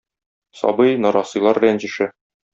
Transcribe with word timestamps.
Сабый, 0.61 0.95
нарасыйлар 1.03 1.61
рәнҗеше. 1.67 2.11